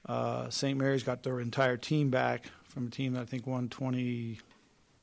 Uh, 0.06 0.48
St. 0.48 0.78
Mary's 0.78 1.02
got 1.02 1.22
their 1.22 1.40
entire 1.40 1.76
team 1.76 2.10
back 2.10 2.46
from 2.64 2.86
a 2.86 2.90
team 2.90 3.14
that 3.14 3.22
I 3.22 3.24
think 3.24 3.46
won 3.46 3.68
20, 3.68 4.38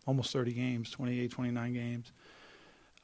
almost 0.08 0.34
30 0.34 0.54
games, 0.54 0.90
28, 0.90 1.32
29 1.32 1.74
games. 1.74 2.12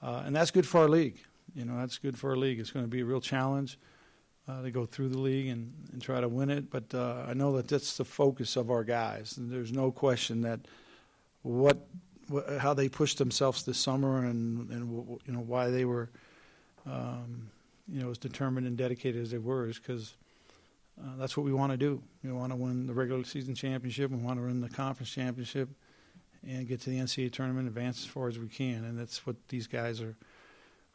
Uh, 0.02 0.24
and 0.26 0.36
that's 0.36 0.52
good 0.52 0.68
for 0.68 0.82
our 0.82 0.90
league. 0.90 1.20
You 1.54 1.66
know, 1.66 1.78
that's 1.78 1.98
good 1.98 2.18
for 2.18 2.32
our 2.32 2.36
league. 2.36 2.60
It's 2.60 2.72
going 2.72 2.86
to 2.86 2.90
be 2.90 3.02
a 3.02 3.06
real 3.06 3.22
challenge 3.22 3.78
uh, 4.48 4.62
to 4.64 4.72
go 4.72 4.86
through 4.86 5.10
the 5.10 5.20
league 5.20 5.48
and, 5.48 5.74
and 5.92 6.02
try 6.02 6.22
to 6.22 6.28
win 6.28 6.50
it. 6.50 6.72
But 6.72 6.94
uh, 6.94 7.26
I 7.28 7.34
know 7.34 7.56
that 7.58 7.68
that's 7.68 7.98
the 7.98 8.06
focus 8.06 8.56
of 8.56 8.72
our 8.72 8.84
guys. 8.84 9.38
And 9.38 9.52
there's 9.52 9.72
no 9.72 9.92
question 9.92 10.42
that 10.42 10.62
what, 11.44 11.86
wh- 12.34 12.58
how 12.58 12.74
they 12.74 12.90
pushed 12.90 13.18
themselves 13.18 13.64
this 13.64 13.78
summer 13.78 14.26
and, 14.26 14.70
and 14.70 15.20
you 15.26 15.34
know, 15.34 15.42
why 15.42 15.70
they 15.70 15.86
were, 15.86 16.10
um, 16.86 17.50
you 17.88 18.02
know, 18.02 18.10
as 18.10 18.18
determined 18.18 18.68
and 18.68 18.78
dedicated 18.78 19.22
as 19.22 19.32
they 19.32 19.38
were 19.38 19.68
is 19.68 19.78
because 19.78 20.16
uh, 21.00 21.18
that's 21.18 21.36
what 21.36 21.46
we 21.46 21.54
want 21.54 21.72
to 21.72 21.78
do. 21.78 22.02
We 22.24 22.32
want 22.32 22.52
to 22.52 22.56
win 22.56 22.88
the 22.88 22.94
regular 22.94 23.24
season 23.24 23.56
championship. 23.56 24.12
We 24.12 24.18
want 24.18 24.40
to 24.40 24.46
win 24.46 24.62
the 24.62 24.70
conference 24.70 25.12
championship 25.12 25.70
and 26.48 26.68
get 26.68 26.82
to 26.82 26.90
the 26.90 26.98
NCAA 26.98 27.32
tournament, 27.32 27.68
advance 27.68 28.00
as 28.00 28.06
far 28.06 28.28
as 28.28 28.40
we 28.40 28.48
can, 28.48 28.84
and 28.84 28.98
that's 28.98 29.26
what 29.26 29.36
these 29.50 29.68
guys 29.68 30.02
are 30.02 30.16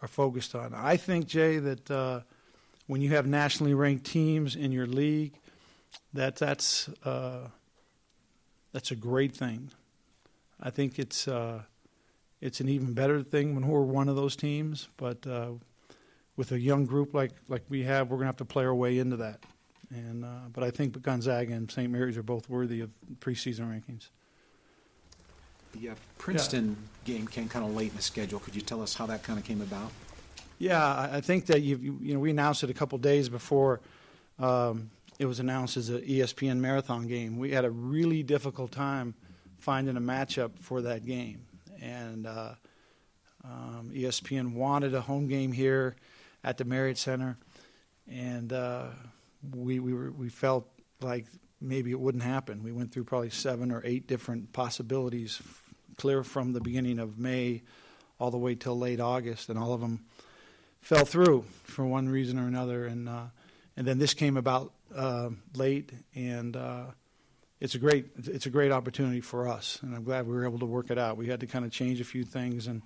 are 0.02 0.08
focused 0.08 0.54
on. 0.54 0.75
I 0.75 0.96
think 0.96 1.26
Jay 1.26 1.58
that 1.58 1.90
uh, 1.90 2.20
when 2.87 3.00
you 3.00 3.11
have 3.11 3.26
nationally 3.26 3.75
ranked 3.75 4.04
teams 4.04 4.54
in 4.54 4.72
your 4.72 4.87
league, 4.87 5.32
that 6.12 6.37
that's 6.37 6.88
uh, 7.04 7.49
that's 8.72 8.90
a 8.90 8.96
great 8.96 9.34
thing. 9.34 9.70
I 10.61 10.70
think 10.70 10.99
it's 10.99 11.26
uh, 11.28 11.62
it's 12.40 12.61
an 12.61 12.68
even 12.68 12.92
better 12.92 13.22
thing 13.22 13.54
when 13.54 13.66
we're 13.66 13.80
one 13.80 14.08
of 14.08 14.16
those 14.16 14.37
teams, 14.37 14.88
but 14.96 15.26
uh, 15.26 15.52
with 16.37 16.52
a 16.52 16.59
young 16.59 16.85
group 16.85 17.14
like 17.14 17.33
like 17.49 17.62
we 17.69 17.83
have, 17.85 18.11
we're 18.11 18.16
going 18.16 18.25
to 18.25 18.28
have 18.28 18.37
to 18.37 18.45
play 18.45 18.64
our 18.64 18.75
way 18.75 18.99
into 18.99 19.16
that. 19.16 19.40
And 19.90 20.25
uh, 20.25 20.49
but 20.52 20.64
I 20.64 20.71
think 20.71 21.00
Gonzaga 21.02 21.52
and 21.52 21.71
St. 21.71 21.90
Mary's 21.90 22.16
are 22.16 22.23
both 22.23 22.49
worthy 22.49 22.81
of 22.81 22.90
preseason 23.21 23.71
rankings. 23.71 24.09
The 25.73 25.90
uh, 25.90 25.95
Princeton 26.19 26.76
game 27.05 27.26
came 27.26 27.49
kind 27.49 27.64
of 27.64 27.75
late 27.75 27.90
in 27.90 27.97
the 27.97 28.02
schedule. 28.02 28.40
Could 28.40 28.55
you 28.55 28.62
tell 28.62 28.83
us 28.83 28.95
how 28.95 29.07
that 29.07 29.23
kind 29.23 29.38
of 29.38 29.45
came 29.45 29.61
about? 29.61 29.90
Yeah, 30.59 30.83
I 30.85 31.16
I 31.16 31.21
think 31.21 31.47
that 31.47 31.62
you 31.62 31.76
you 31.76 31.99
you 32.02 32.14
know 32.14 32.21
we 32.21 32.31
announced 32.31 32.64
it 32.64 32.71
a 32.71 32.75
couple 32.75 32.99
days 32.99 33.28
before 33.28 33.81
um, 34.38 34.90
it 35.19 35.26
was 35.26 35.38
announced 35.40 35.76
as 35.76 35.88
an 35.88 36.00
ESPN 36.00 36.59
marathon 36.59 37.07
game. 37.07 37.38
We 37.38 37.52
had 37.52 37.64
a 37.64 37.71
really 37.71 38.23
difficult 38.23 38.73
time 38.73 39.14
finding 39.59 39.97
a 39.97 40.00
matchup 40.00 40.59
for 40.59 40.83
that 40.83 41.07
game, 41.07 41.47
and 41.81 42.26
uh, 42.26 42.55
um, 43.45 43.90
ESPN 43.95 44.55
wanted 44.55 44.95
a 44.95 45.00
home 45.00 45.28
game 45.28 45.52
here 45.52 45.95
at 46.46 46.56
the 46.56 46.64
Marriott 46.64 46.96
Center, 46.96 47.36
and 48.08 48.52
uh, 48.52 48.86
we 49.54 49.80
we 49.80 49.92
were 49.92 50.12
we 50.12 50.28
felt 50.30 50.66
like 51.02 51.26
maybe 51.60 51.90
it 51.90 51.98
wouldn't 51.98 52.22
happen. 52.22 52.62
We 52.62 52.72
went 52.72 52.92
through 52.92 53.04
probably 53.04 53.30
seven 53.30 53.72
or 53.72 53.82
eight 53.84 54.06
different 54.06 54.52
possibilities, 54.52 55.42
clear 55.96 56.22
from 56.22 56.52
the 56.52 56.60
beginning 56.60 57.00
of 57.00 57.18
May 57.18 57.62
all 58.18 58.30
the 58.30 58.38
way 58.38 58.54
till 58.54 58.78
late 58.78 59.00
August, 59.00 59.50
and 59.50 59.58
all 59.58 59.72
of 59.72 59.80
them 59.80 60.04
fell 60.80 61.04
through 61.04 61.44
for 61.64 61.84
one 61.84 62.08
reason 62.08 62.38
or 62.38 62.46
another. 62.46 62.86
And 62.86 63.08
uh, 63.08 63.24
and 63.76 63.84
then 63.84 63.98
this 63.98 64.14
came 64.14 64.36
about 64.36 64.72
uh, 64.94 65.30
late, 65.56 65.90
and 66.14 66.56
uh, 66.56 66.84
it's 67.60 67.74
a 67.74 67.78
great 67.78 68.06
it's 68.18 68.46
a 68.46 68.50
great 68.50 68.70
opportunity 68.70 69.20
for 69.20 69.48
us, 69.48 69.80
and 69.82 69.96
I'm 69.96 70.04
glad 70.04 70.28
we 70.28 70.34
were 70.34 70.46
able 70.46 70.60
to 70.60 70.66
work 70.66 70.92
it 70.92 70.98
out. 70.98 71.16
We 71.16 71.26
had 71.26 71.40
to 71.40 71.48
kind 71.48 71.64
of 71.64 71.72
change 71.72 72.00
a 72.00 72.04
few 72.04 72.22
things, 72.22 72.68
and 72.68 72.82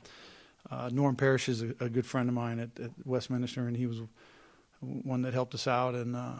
uh, 0.70 0.90
Norm 0.92 1.16
Parrish 1.16 1.48
is 1.48 1.62
a, 1.62 1.74
a 1.80 1.88
good 1.88 2.06
friend 2.06 2.28
of 2.28 2.34
mine 2.34 2.58
at, 2.58 2.80
at 2.80 2.90
Westminster, 3.04 3.66
and 3.66 3.76
he 3.76 3.86
was 3.86 4.02
one 4.80 5.22
that 5.22 5.34
helped 5.34 5.54
us 5.54 5.66
out 5.66 5.94
and 5.94 6.16
uh, 6.16 6.36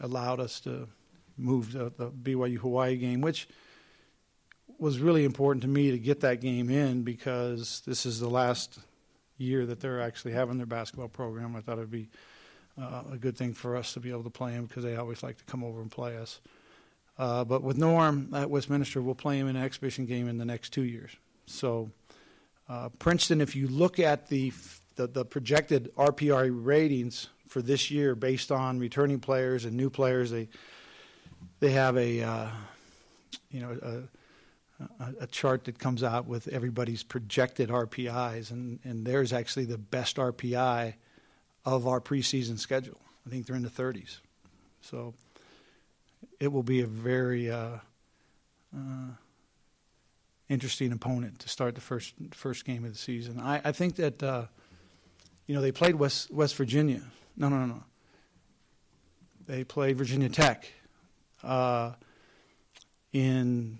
allowed 0.00 0.40
us 0.40 0.60
to 0.60 0.88
move 1.36 1.72
the, 1.72 1.92
the 1.96 2.10
BYU 2.10 2.58
Hawaii 2.58 2.96
game, 2.96 3.20
which 3.20 3.48
was 4.78 4.98
really 4.98 5.24
important 5.24 5.62
to 5.62 5.68
me 5.68 5.90
to 5.90 5.98
get 5.98 6.20
that 6.20 6.40
game 6.40 6.70
in 6.70 7.02
because 7.02 7.82
this 7.86 8.06
is 8.06 8.20
the 8.20 8.28
last 8.28 8.78
year 9.38 9.66
that 9.66 9.80
they're 9.80 10.00
actually 10.00 10.32
having 10.32 10.56
their 10.56 10.66
basketball 10.66 11.08
program. 11.08 11.56
I 11.56 11.60
thought 11.60 11.78
it'd 11.78 11.90
be 11.90 12.08
uh, 12.80 13.02
a 13.12 13.16
good 13.16 13.36
thing 13.36 13.54
for 13.54 13.76
us 13.76 13.92
to 13.94 14.00
be 14.00 14.10
able 14.10 14.24
to 14.24 14.30
play 14.30 14.52
them 14.52 14.66
because 14.66 14.84
they 14.84 14.96
always 14.96 15.22
like 15.22 15.38
to 15.38 15.44
come 15.44 15.64
over 15.64 15.80
and 15.80 15.90
play 15.90 16.16
us. 16.16 16.40
Uh, 17.16 17.44
but 17.44 17.62
with 17.62 17.76
Norm 17.76 18.32
at 18.34 18.48
Westminster, 18.48 19.02
we'll 19.02 19.14
play 19.14 19.38
him 19.38 19.48
in 19.48 19.56
an 19.56 19.62
exhibition 19.62 20.06
game 20.06 20.28
in 20.28 20.38
the 20.38 20.44
next 20.44 20.72
two 20.72 20.84
years. 20.84 21.10
So 21.46 21.90
uh, 22.68 22.88
Princeton, 22.98 23.40
if 23.40 23.56
you 23.56 23.68
look 23.68 23.98
at 23.98 24.28
the, 24.28 24.52
the, 24.96 25.06
the 25.06 25.24
projected 25.24 25.94
RPI 25.96 26.50
ratings 26.52 27.28
for 27.48 27.62
this 27.62 27.90
year 27.90 28.14
based 28.14 28.52
on 28.52 28.78
returning 28.78 29.20
players 29.20 29.64
and 29.64 29.76
new 29.76 29.90
players, 29.90 30.30
they 30.30 30.48
they 31.60 31.70
have 31.70 31.96
a 31.96 32.22
uh, 32.22 32.48
you 33.50 33.60
know 33.60 34.06
a, 35.00 35.14
a, 35.20 35.26
chart 35.26 35.64
that 35.64 35.78
comes 35.78 36.02
out 36.02 36.26
with 36.26 36.48
everybody's 36.48 37.02
projected 37.02 37.68
RPIs, 37.68 38.50
and, 38.50 38.78
and 38.84 39.04
theirs 39.04 39.32
actually 39.32 39.64
the 39.64 39.78
best 39.78 40.16
RPI 40.16 40.94
of 41.64 41.86
our 41.86 42.00
preseason 42.00 42.58
schedule. 42.58 43.00
I 43.26 43.30
think 43.30 43.46
they're 43.46 43.56
in 43.56 43.62
the 43.62 43.68
30s. 43.68 44.18
So 44.80 45.14
it 46.40 46.48
will 46.48 46.62
be 46.62 46.80
a 46.80 46.86
very 46.86 47.50
uh, 47.50 47.78
uh, 48.74 49.10
interesting 50.48 50.92
opponent 50.92 51.38
to 51.40 51.48
start 51.48 51.74
the 51.74 51.80
first 51.80 52.14
first 52.32 52.64
game 52.64 52.84
of 52.84 52.92
the 52.92 52.98
season. 52.98 53.40
I, 53.40 53.60
I 53.64 53.72
think 53.72 53.96
that 53.96 54.22
uh, 54.22 54.46
you 55.46 55.54
know 55.54 55.60
they 55.60 55.72
played 55.72 55.94
West 55.94 56.30
West 56.30 56.56
Virginia. 56.56 57.02
No, 57.36 57.48
no, 57.48 57.58
no, 57.58 57.66
no. 57.66 57.82
They 59.46 59.64
played 59.64 59.96
Virginia 59.96 60.28
Tech 60.28 60.70
uh, 61.42 61.92
in 63.12 63.78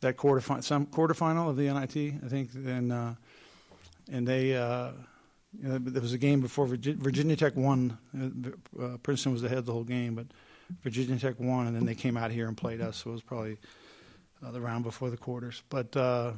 that 0.00 0.16
quarterfinal, 0.16 0.64
some 0.64 0.86
quarterfinal 0.86 1.50
of 1.50 1.56
the 1.56 1.72
NIT, 1.72 2.14
I 2.24 2.28
think, 2.28 2.54
and 2.54 2.92
uh, 2.92 3.12
and 4.10 4.26
they. 4.26 4.56
Uh, 4.56 4.92
you 5.60 5.68
know, 5.68 5.78
there 5.78 6.00
was 6.00 6.12
a 6.12 6.18
game 6.18 6.40
before 6.40 6.64
Virginia, 6.66 7.34
Tech 7.34 7.56
won. 7.56 7.98
Uh, 8.16 8.96
Princeton 9.02 9.32
was 9.32 9.42
ahead 9.42 9.66
the 9.66 9.72
whole 9.72 9.82
game, 9.82 10.14
but 10.14 10.26
Virginia 10.82 11.18
Tech 11.18 11.40
won, 11.40 11.66
and 11.66 11.74
then 11.74 11.84
they 11.84 11.94
came 11.96 12.16
out 12.16 12.30
here 12.30 12.46
and 12.46 12.56
played 12.56 12.80
us. 12.80 12.98
So 12.98 13.10
it 13.10 13.14
was 13.14 13.22
probably 13.22 13.58
uh, 14.44 14.50
the 14.50 14.60
round 14.60 14.84
before 14.84 15.10
the 15.10 15.16
quarters. 15.16 15.62
But 15.68 15.96
uh, 15.96 16.32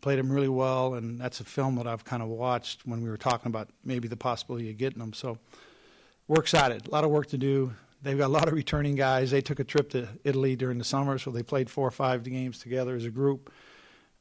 played 0.00 0.18
him 0.18 0.30
really 0.30 0.48
well, 0.48 0.94
and 0.94 1.20
that's 1.20 1.40
a 1.40 1.44
film 1.44 1.76
that 1.76 1.86
I've 1.86 2.04
kind 2.04 2.22
of 2.22 2.28
watched 2.28 2.86
when 2.86 3.02
we 3.02 3.08
were 3.08 3.16
talking 3.16 3.48
about 3.48 3.68
maybe 3.84 4.08
the 4.08 4.16
possibility 4.16 4.70
of 4.70 4.78
getting 4.78 5.00
him. 5.00 5.12
So 5.12 5.38
we're 6.28 6.40
excited. 6.40 6.86
A 6.86 6.90
lot 6.90 7.04
of 7.04 7.10
work 7.10 7.28
to 7.28 7.38
do. 7.38 7.72
They've 8.02 8.18
got 8.18 8.26
a 8.26 8.28
lot 8.28 8.46
of 8.46 8.54
returning 8.54 8.94
guys. 8.94 9.30
They 9.30 9.40
took 9.40 9.58
a 9.58 9.64
trip 9.64 9.90
to 9.90 10.08
Italy 10.22 10.54
during 10.54 10.78
the 10.78 10.84
summer, 10.84 11.18
so 11.18 11.30
they 11.30 11.42
played 11.42 11.68
four 11.68 11.88
or 11.88 11.92
five 11.92 12.22
games 12.22 12.58
together 12.58 12.94
as 12.94 13.04
a 13.04 13.10
group. 13.10 13.52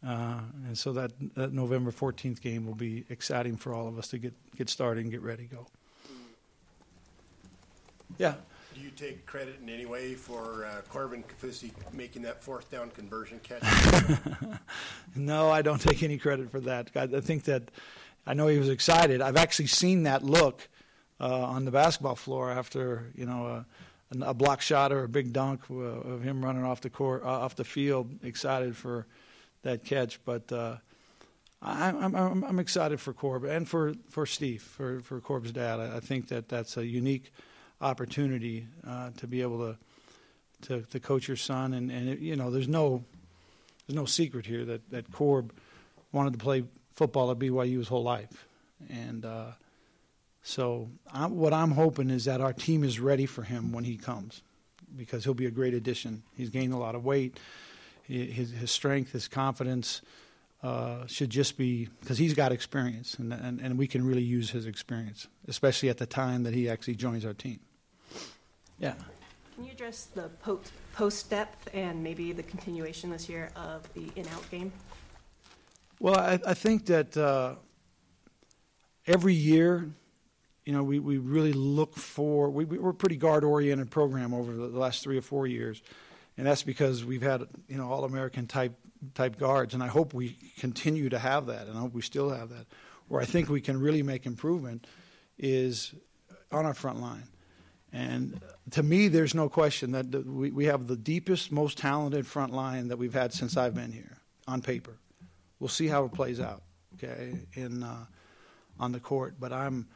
Uh, 0.05 0.39
and 0.65 0.77
so 0.77 0.93
that, 0.93 1.11
that 1.35 1.51
November 1.51 1.91
14th 1.91 2.41
game 2.41 2.65
will 2.65 2.75
be 2.75 3.05
exciting 3.09 3.57
for 3.57 3.73
all 3.73 3.87
of 3.87 3.97
us 3.97 4.07
to 4.09 4.17
get, 4.17 4.33
get 4.55 4.69
started 4.69 5.03
and 5.03 5.11
get 5.11 5.21
ready 5.21 5.47
to 5.47 5.55
go. 5.55 5.67
Yeah. 8.17 8.35
Do 8.75 8.81
you 8.81 8.89
take 8.89 9.25
credit 9.25 9.59
in 9.63 9.69
any 9.69 9.85
way 9.85 10.15
for 10.15 10.65
uh, 10.65 10.81
Corbin 10.89 11.23
Kaufusi 11.23 11.71
making 11.93 12.23
that 12.23 12.43
fourth 12.43 12.69
down 12.69 12.89
conversion 12.89 13.39
catch? 13.41 13.63
no, 15.15 15.49
I 15.49 15.61
don't 15.61 15.79
take 15.79 16.03
any 16.03 16.17
credit 16.17 16.51
for 16.51 16.59
that. 16.59 16.91
I, 16.93 17.03
I, 17.03 17.21
think 17.21 17.45
that 17.45 17.71
I 18.27 18.33
know 18.33 18.47
he 18.47 18.59
was 18.59 18.67
excited. 18.67 19.21
I've 19.21 19.37
actually 19.37 19.67
seen 19.67 20.03
that 20.03 20.23
look 20.23 20.67
uh, 21.21 21.43
on 21.43 21.63
the 21.63 21.71
basketball 21.71 22.15
floor 22.15 22.51
after 22.51 23.13
you 23.15 23.25
know 23.25 23.63
a, 24.11 24.25
a 24.25 24.33
block 24.33 24.59
shot 24.59 24.91
or 24.91 25.05
a 25.05 25.09
big 25.09 25.31
dunk 25.31 25.61
uh, 25.71 25.75
of 25.75 26.21
him 26.21 26.43
running 26.43 26.65
off 26.65 26.81
the 26.81 26.89
court, 26.89 27.23
uh, 27.23 27.27
off 27.27 27.55
the 27.55 27.63
field, 27.63 28.11
excited 28.23 28.75
for 28.75 29.07
that 29.61 29.85
catch. 29.85 30.19
But 30.25 30.51
uh, 30.51 30.75
I'm, 31.61 32.13
I'm, 32.13 32.43
I'm 32.43 32.59
excited 32.59 32.99
for 32.99 33.13
Corb 33.13 33.45
and 33.45 33.69
for, 33.69 33.93
for 34.09 34.25
Steve, 34.25 34.63
for, 34.63 34.99
for 34.99 35.21
Corb's 35.21 35.53
dad. 35.53 35.79
I, 35.79 35.97
I 35.97 35.99
think 36.01 36.27
that 36.27 36.49
that's 36.49 36.75
a 36.75 36.85
unique– 36.85 37.31
opportunity 37.81 38.67
uh, 38.87 39.11
to 39.17 39.27
be 39.27 39.41
able 39.41 39.59
to, 39.59 39.77
to, 40.67 40.81
to 40.91 40.99
coach 40.99 41.27
your 41.27 41.37
son. 41.37 41.73
And, 41.73 41.91
and 41.91 42.09
it, 42.09 42.19
you 42.19 42.35
know, 42.35 42.51
there's 42.51 42.67
no 42.67 43.03
there's 43.87 43.95
no 43.95 44.05
secret 44.05 44.45
here 44.45 44.65
that 44.65 44.89
that 44.89 45.11
Corb 45.11 45.53
wanted 46.11 46.33
to 46.33 46.39
play 46.39 46.63
football 46.91 47.29
at 47.29 47.37
BYU 47.37 47.77
his 47.77 47.87
whole 47.87 48.03
life, 48.03 48.47
and 48.89 49.23
uh, 49.25 49.51
so 50.41 50.89
I, 51.11 51.25
what 51.25 51.53
I'm 51.53 51.71
hoping 51.71 52.11
is 52.11 52.25
that 52.25 52.39
our 52.39 52.53
team 52.53 52.83
is 52.83 52.99
ready 52.99 53.25
for 53.25 53.41
him 53.41 53.71
when 53.71 53.83
he 53.83 53.97
comes, 53.97 54.43
because 54.95 55.23
he'll 55.23 55.33
be 55.33 55.47
a 55.47 55.51
great 55.51 55.73
addition. 55.73 56.21
He's 56.37 56.51
gained 56.51 56.71
a 56.71 56.77
lot 56.77 56.95
of 56.95 57.03
weight. 57.03 57.39
His, 58.03 58.51
his 58.51 58.69
strength, 58.69 59.11
his 59.11 59.27
confidence. 59.27 60.03
Uh, 60.63 61.05
should 61.05 61.29
just 61.29 61.59
be 61.59 61.87
because 61.99 62.17
he's 62.17 62.33
got 62.33 62.51
experience, 62.51 63.19
and, 63.19 63.31
and, 63.31 63.61
and 63.61 63.77
we 63.77 63.85
can 63.85 64.03
really 64.03 64.23
use 64.23 64.49
his 64.49 64.65
experience, 64.65 65.27
especially 65.47 65.89
at 65.89 65.97
the 65.99 66.07
time 66.07 66.41
that 66.41 66.55
he 66.55 66.67
actually 66.67 66.95
joins 66.95 67.23
our 67.23 67.35
team. 67.35 67.59
Yeah. 68.79 68.95
Can 69.53 69.65
you 69.65 69.71
address 69.71 70.05
the 70.05 70.29
post 70.93 71.29
depth 71.29 71.69
and 71.73 72.03
maybe 72.03 72.31
the 72.31 72.41
continuation 72.43 73.11
this 73.11 73.29
year 73.29 73.51
of 73.55 73.87
the 73.93 74.09
in 74.15 74.27
out 74.29 74.49
game? 74.49 74.71
Well, 75.99 76.17
I, 76.17 76.39
I 76.45 76.53
think 76.55 76.87
that 76.87 77.15
uh, 77.15 77.55
every 79.05 79.33
year, 79.33 79.89
you 80.65 80.73
know, 80.73 80.83
we, 80.83 80.99
we 80.99 81.19
really 81.19 81.53
look 81.53 81.95
for, 81.95 82.49
we, 82.49 82.65
we're 82.65 82.89
a 82.89 82.93
pretty 82.93 83.17
guard 83.17 83.43
oriented 83.43 83.91
program 83.91 84.33
over 84.33 84.51
the 84.51 84.79
last 84.79 85.03
three 85.03 85.17
or 85.17 85.21
four 85.21 85.47
years. 85.47 85.81
And 86.37 86.47
that's 86.47 86.63
because 86.63 87.05
we've 87.05 87.21
had, 87.21 87.43
you 87.69 87.77
know, 87.77 87.89
all 87.89 88.03
American 88.03 88.47
type 88.47 88.73
type 89.13 89.37
guards, 89.37 89.73
and 89.73 89.83
I 89.83 89.87
hope 89.87 90.13
we 90.13 90.37
continue 90.59 91.09
to 91.09 91.19
have 91.19 91.45
that, 91.47 91.67
and 91.67 91.77
I 91.77 91.81
hope 91.81 91.93
we 91.93 92.01
still 92.01 92.29
have 92.29 92.49
that. 92.49 92.65
Where 93.07 93.21
I 93.21 93.25
think 93.25 93.49
we 93.49 93.61
can 93.61 93.79
really 93.79 94.01
make 94.01 94.25
improvement 94.25 94.87
is 95.37 95.93
on 96.51 96.65
our 96.65 96.73
front 96.73 97.01
line. 97.01 97.27
And 97.93 98.41
to 98.71 98.83
me, 98.83 99.07
there's 99.07 99.33
no 99.33 99.47
question 99.47 99.91
that 99.91 100.25
we, 100.25 100.51
we 100.51 100.65
have 100.65 100.87
the 100.87 100.97
deepest, 100.97 101.51
most 101.51 101.77
talented 101.77 102.27
front 102.27 102.51
line 102.51 102.89
that 102.89 102.97
we've 102.97 103.13
had 103.13 103.31
since 103.31 103.55
I've 103.55 103.75
been 103.75 103.91
here 103.91 104.17
on 104.47 104.61
paper. 104.61 104.97
We'll 105.59 105.69
see 105.69 105.87
how 105.87 106.03
it 106.05 106.13
plays 106.13 106.39
out, 106.39 106.63
okay, 106.95 107.39
in 107.53 107.83
uh, 107.83 108.05
on 108.79 108.91
the 108.91 108.99
court. 108.99 109.35
But 109.39 109.53
I'm, 109.53 109.87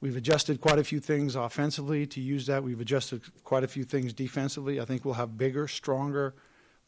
we've 0.00 0.16
adjusted 0.16 0.60
quite 0.60 0.78
a 0.78 0.84
few 0.84 1.00
things 1.00 1.34
offensively 1.34 2.06
to 2.06 2.20
use 2.20 2.46
that. 2.46 2.62
We've 2.62 2.80
adjusted 2.80 3.22
quite 3.42 3.64
a 3.64 3.68
few 3.68 3.82
things 3.82 4.12
defensively. 4.12 4.80
I 4.80 4.84
think 4.84 5.04
we'll 5.04 5.14
have 5.14 5.36
bigger, 5.36 5.66
stronger, 5.66 6.34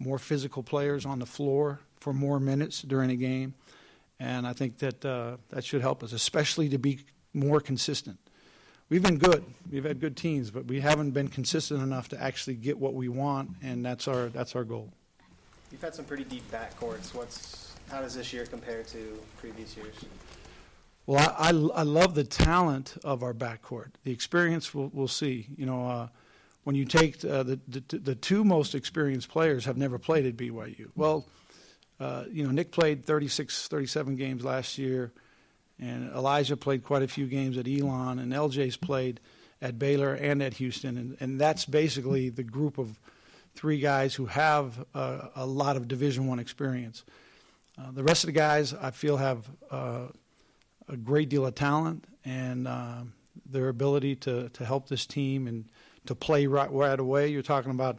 more 0.01 0.19
physical 0.19 0.65
players 0.65 1.07
on 1.07 1.21
the 1.21 1.27
floor 1.27 1.79
for 2.01 2.13
more 2.13 2.41
minutes 2.41 2.83
during 2.83 3.11
a 3.11 3.17
game, 3.17 3.55
and 4.19 4.47
I 4.47 4.55
think 4.55 4.79
that 4.79 5.05
uh, 5.05 5.37
that 5.51 5.65
should 5.65 5.83
help 5.83 6.03
us, 6.03 6.13
especially 6.13 6.69
to 6.71 6.79
be 6.79 7.05
more 7.33 7.61
consistent 7.61 8.19
we've 8.91 9.03
been 9.03 9.17
good. 9.17 9.43
We've 9.71 9.85
had 9.85 10.01
good 10.01 10.17
teams, 10.17 10.51
but 10.51 10.67
we 10.67 10.81
haven't 10.81 11.13
been 11.13 11.29
consistent 11.29 11.83
enough 11.83 12.09
to 12.11 12.23
actually 12.23 12.57
get 12.57 12.79
what 12.79 12.93
we 12.93 13.09
want, 13.09 13.51
and 13.63 13.87
that's 13.87 14.07
our 14.07 14.27
that's 14.27 14.55
our 14.55 14.65
goal. 14.65 14.93
You've 15.73 15.81
had 15.81 15.95
some 15.95 16.05
pretty 16.05 16.25
deep 16.25 16.51
backcourts. 16.51 17.15
What's 17.15 17.75
how 17.91 18.01
does 18.03 18.15
this 18.15 18.33
year 18.33 18.45
compare 18.45 18.83
to 18.83 19.19
previous 19.39 19.77
years? 19.77 19.95
Well, 21.07 21.35
I, 21.39 21.49
I, 21.49 21.81
I 21.81 21.83
love 21.83 22.15
the 22.15 22.25
talent 22.25 22.97
of 23.03 23.23
our 23.23 23.33
backcourt. 23.33 23.93
The 24.05 24.13
experience 24.13 24.75
we'll, 24.75 24.91
we'll 24.93 25.09
see. 25.09 25.47
You 25.57 25.67
know, 25.67 25.87
uh, 25.87 26.09
when 26.65 26.77
you 26.77 26.85
take 26.85 27.25
uh, 27.25 27.43
the, 27.43 27.61
the 27.69 27.99
the 27.99 28.15
two 28.15 28.45
most 28.45 28.75
experienced 28.75 29.29
players 29.29 29.65
have 29.65 29.77
never 29.77 29.99
played 29.99 30.27
at 30.27 30.37
BYU. 30.37 30.91
Well, 30.95 31.27
uh, 31.99 32.25
you 32.31 32.45
know, 32.45 32.51
Nick 32.51 32.71
played 32.71 33.05
36, 33.05 33.69
37 33.69 34.17
games 34.17 34.45
last 34.45 34.79
year 34.79 35.13
and 35.81 36.13
Elijah 36.13 36.57
played 36.57 36.85
quite 36.85 37.03
a 37.03 37.09
few 37.09 37.27
games 37.27 37.57
at 37.57 37.67
Elon, 37.67 38.19
and 38.19 38.33
LJ's 38.33 38.77
played 38.77 39.19
at 39.63 39.79
Baylor 39.79 40.15
and 40.15 40.43
at 40.43 40.55
Houston, 40.55 40.97
and, 40.97 41.17
and 41.21 41.41
that's 41.41 41.65
basically 41.65 42.29
the 42.29 42.43
group 42.43 42.79
of 42.79 42.99
three 43.55 43.81
guys 43.81 44.15
who 44.15 44.27
have 44.27 44.85
uh, 44.95 45.29
a 45.35 45.47
lot 45.47 45.77
of 45.77 45.89
Division 45.89 46.27
One 46.27 46.39
experience. 46.39 47.05
Uh, 47.79 47.91
the 47.93 48.05
rest 48.05 48.25
of 48.25 48.29
the 48.29 48.33
guys, 48.33 48.75
I 48.75 48.91
feel, 48.91 49.17
have 49.17 49.49
uh, 49.71 50.07
a 50.89 50.97
great 50.97 51.29
deal 51.29 51.47
of 51.47 51.55
talent 51.55 52.05
and 52.25 52.69
uh, 52.69 53.03
their 53.47 53.69
ability 53.69 54.17
to, 54.17 54.51
to 54.51 54.65
help 54.65 54.89
this 54.89 55.07
team 55.07 55.47
and 55.47 55.65
to 56.07 56.15
play 56.15 56.47
right, 56.47 56.71
right 56.73 56.99
away. 56.99 57.29
You're 57.29 57.43
talking 57.43 57.71
about, 57.71 57.99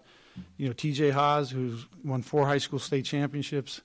you 0.58 0.68
know, 0.68 0.74
T.J. 0.74 1.12
Haws, 1.12 1.52
who's 1.52 1.86
won 2.04 2.22
four 2.22 2.46
high 2.46 2.58
school 2.58 2.80
state 2.80 3.06
championships 3.06 3.82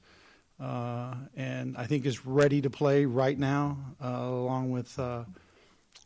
uh, 0.61 1.15
and 1.37 1.77
I 1.77 1.87
think 1.87 2.07
is 2.07 2.25
ready 2.25 2.63
to 2.63 2.71
play 2.71 3.05
right 3.05 3.39
now, 3.39 3.79
uh, 4.03 4.09
along 4.09 4.71
with 4.71 4.99
uh, 4.99 5.25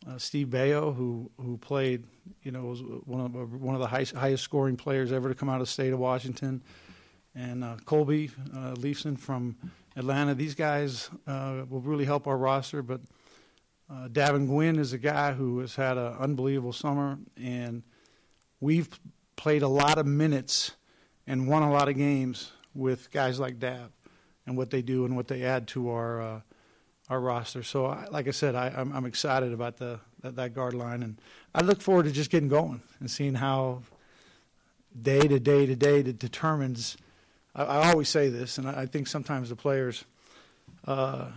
uh 0.07 0.17
Steve 0.17 0.47
Beo, 0.47 0.93
who 0.93 1.31
who 1.37 1.57
played, 1.57 2.03
you 2.43 2.51
know, 2.51 2.63
was 2.63 2.81
one 3.05 3.21
of 3.21 3.61
one 3.61 3.75
of 3.75 3.81
the 3.81 3.87
highest, 3.87 4.13
highest 4.13 4.43
scoring 4.43 4.75
players 4.75 5.11
ever 5.11 5.29
to 5.29 5.35
come 5.35 5.49
out 5.49 5.61
of 5.61 5.67
the 5.67 5.71
state 5.71 5.93
of 5.93 5.99
Washington, 5.99 6.61
and 7.33 7.63
uh, 7.63 7.77
Colby 7.85 8.29
uh, 8.53 8.73
Leifson 8.75 9.17
from 9.17 9.55
Atlanta. 9.95 10.35
These 10.35 10.55
guys 10.55 11.09
will 11.27 11.81
really 11.81 12.05
help 12.05 12.27
our 12.27 12.37
roster, 12.37 12.81
but. 12.81 13.01
Davin 14.13 14.47
Guinn 14.47 14.79
is 14.79 14.93
a 14.93 14.97
guy 14.97 15.33
who 15.33 15.59
has 15.59 15.75
had 15.75 15.97
an 15.97 16.13
unbelievable 16.17 16.71
summer, 16.71 17.19
and 17.35 17.83
we've 18.61 18.87
played 19.35 19.63
a 19.63 19.67
lot 19.67 19.97
of 19.97 20.05
minutes 20.05 20.71
and 21.27 21.47
won 21.47 21.63
a 21.63 21.71
lot 21.71 21.89
of 21.89 21.97
games 21.97 22.51
with 22.73 23.11
guys 23.11 23.39
like 23.39 23.59
Dab 23.59 23.91
and 24.45 24.55
what 24.55 24.69
they 24.69 24.81
do 24.81 25.03
and 25.03 25.15
what 25.15 25.27
they 25.27 25.43
add 25.43 25.67
to 25.69 25.89
our 25.89 26.21
uh, 26.21 26.41
our 27.09 27.19
roster. 27.19 27.61
So, 27.61 27.87
I, 27.87 28.07
like 28.09 28.29
I 28.29 28.31
said, 28.31 28.55
I, 28.55 28.69
I'm, 28.69 28.93
I'm 28.93 29.05
excited 29.05 29.51
about 29.51 29.77
the 29.77 29.99
that, 30.21 30.35
that 30.37 30.53
guard 30.53 30.73
line, 30.73 31.03
and 31.03 31.17
I 31.53 31.61
look 31.61 31.81
forward 31.81 32.05
to 32.05 32.11
just 32.11 32.29
getting 32.29 32.47
going 32.47 32.81
and 32.99 33.11
seeing 33.11 33.33
how 33.33 33.81
day 34.99 35.19
to 35.19 35.39
day 35.39 35.65
to 35.65 35.75
day 35.75 36.01
that 36.03 36.19
determines. 36.19 36.97
I, 37.53 37.63
I 37.63 37.91
always 37.91 38.07
say 38.07 38.29
this, 38.29 38.57
and 38.57 38.67
I, 38.67 38.81
I 38.81 38.85
think 38.85 39.07
sometimes 39.07 39.49
the 39.49 39.55
players 39.55 40.05
uh, 40.85 41.27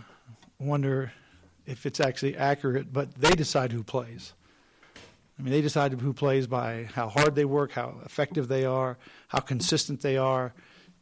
wonder 0.59 1.11
if 1.65 1.85
it's 1.85 1.99
actually 1.99 2.37
accurate, 2.37 2.93
but 2.93 3.13
they 3.15 3.31
decide 3.31 3.71
who 3.71 3.83
plays. 3.83 4.33
I 5.37 5.41
mean, 5.41 5.51
they 5.51 5.61
decide 5.61 5.99
who 5.99 6.13
plays 6.13 6.47
by 6.47 6.87
how 6.93 7.09
hard 7.09 7.35
they 7.35 7.45
work, 7.45 7.71
how 7.71 7.95
effective 8.05 8.47
they 8.47 8.65
are, 8.65 8.97
how 9.27 9.39
consistent 9.39 10.01
they 10.01 10.17
are, 10.17 10.53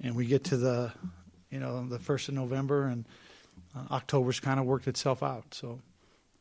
and 0.02 0.16
we 0.16 0.26
get 0.26 0.46
to 0.46 0.58
the, 0.58 0.92
you 1.52 1.60
know, 1.60 1.86
the 1.88 2.00
first 2.00 2.30
of 2.30 2.34
November, 2.34 2.88
and 2.88 3.06
uh, 3.76 3.94
October's 3.94 4.40
kind 4.40 4.60
of 4.60 4.66
worked 4.66 4.88
itself 4.88 5.22
out. 5.22 5.54
So, 5.54 5.82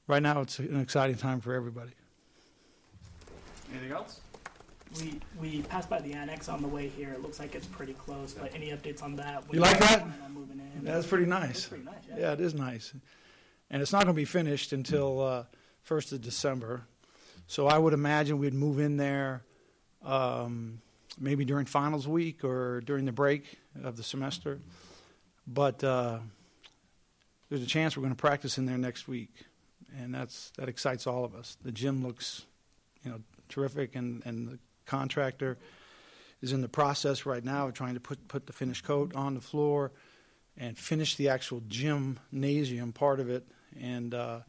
right 0.06 0.22
now, 0.22 0.40
it's 0.40 0.58
an 0.58 0.80
exciting 0.80 1.16
time 1.16 1.40
for 1.40 1.54
everybody. 1.54 1.92
Anything 3.70 3.92
else? 3.92 4.20
We 5.00 5.20
we 5.40 5.62
passed 5.62 5.88
by 5.88 6.00
the 6.00 6.12
annex 6.12 6.48
on 6.48 6.60
the 6.60 6.68
way 6.68 6.88
here. 6.88 7.12
It 7.12 7.22
looks 7.22 7.38
like 7.38 7.54
it's 7.54 7.66
pretty 7.66 7.94
close. 7.94 8.34
But 8.34 8.54
any 8.54 8.70
updates 8.70 9.02
on 9.02 9.16
that? 9.16 9.44
You 9.50 9.60
like 9.60 9.78
that? 9.78 10.00
Plan 10.00 10.14
on 10.24 10.34
moving 10.34 10.60
in? 10.60 10.84
That's 10.84 11.06
pretty 11.06 11.24
nice. 11.24 11.66
pretty 11.66 11.84
nice. 11.84 11.94
Yeah. 12.08 12.16
Yeah, 12.18 12.32
it 12.32 12.40
is 12.40 12.54
nice. 12.54 12.92
And 13.70 13.80
it's 13.80 13.92
not 13.92 14.04
going 14.04 14.14
to 14.14 14.20
be 14.20 14.26
finished 14.26 14.74
until 14.74 15.20
uh, 15.22 15.44
1st 15.88 16.12
of 16.12 16.20
December. 16.20 16.86
So 17.46 17.66
I 17.66 17.76
would 17.76 17.92
imagine 17.92 18.38
we'd 18.38 18.54
move 18.54 18.78
in 18.78 18.96
there 18.96 19.42
um, 20.04 20.80
maybe 21.18 21.44
during 21.44 21.66
finals 21.66 22.08
week 22.08 22.44
or 22.44 22.80
during 22.80 23.04
the 23.04 23.12
break 23.12 23.58
of 23.82 23.96
the 23.96 24.02
semester. 24.02 24.58
But 25.46 25.82
uh, 25.84 26.18
there's 27.48 27.62
a 27.62 27.66
chance 27.66 27.96
we're 27.96 28.02
going 28.02 28.14
to 28.14 28.20
practice 28.20 28.58
in 28.58 28.66
there 28.66 28.78
next 28.78 29.08
week. 29.08 29.30
And 29.98 30.14
that's 30.14 30.52
that 30.56 30.68
excites 30.68 31.06
all 31.06 31.24
of 31.24 31.34
us. 31.34 31.58
The 31.62 31.72
gym 31.72 32.02
looks, 32.06 32.42
you 33.04 33.10
know, 33.10 33.20
terrific, 33.50 33.94
and, 33.94 34.22
and 34.24 34.48
the 34.48 34.58
contractor 34.86 35.58
is 36.40 36.52
in 36.52 36.62
the 36.62 36.68
process 36.68 37.26
right 37.26 37.44
now 37.44 37.68
of 37.68 37.74
trying 37.74 37.94
to 37.94 38.00
put, 38.00 38.26
put 38.26 38.46
the 38.46 38.52
finished 38.52 38.84
coat 38.84 39.14
on 39.14 39.34
the 39.34 39.40
floor 39.40 39.92
and 40.56 40.78
finish 40.78 41.16
the 41.16 41.28
actual 41.28 41.62
gymnasium 41.68 42.92
part 42.92 43.20
of 43.20 43.28
it. 43.28 43.46
And 43.80 44.14
uh, 44.14 44.40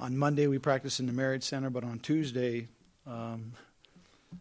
on 0.00 0.16
Monday 0.16 0.46
we 0.46 0.58
practice 0.58 0.98
in 0.98 1.06
the 1.06 1.12
Marriott 1.12 1.44
Center, 1.44 1.68
but 1.68 1.84
on 1.84 1.98
Tuesday 1.98 2.68
um, 3.06 3.52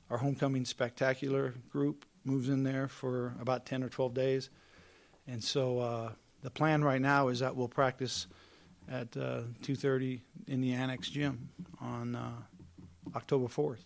our 0.10 0.18
homecoming 0.18 0.64
spectacular 0.64 1.54
group 1.70 2.06
moves 2.24 2.48
in 2.48 2.64
there 2.64 2.88
for 2.88 3.36
about 3.42 3.66
10 3.66 3.84
or 3.84 3.90
12 3.90 4.14
days. 4.14 4.50
And 5.28 5.44
so 5.44 5.80
uh, 5.80 6.12
the 6.42 6.50
plan 6.50 6.84
right 6.84 7.02
now 7.02 7.28
is 7.28 7.40
that 7.40 7.56
we'll 7.56 7.68
practice 7.68 8.28
at 8.90 9.16
uh, 9.18 9.42
2:30 9.62 10.22
in 10.48 10.62
the 10.62 10.74
annex 10.74 11.10
gym 11.10 11.50
on 11.82 12.16
uh, 12.16 12.32
October 13.16 13.48
4th. 13.48 13.84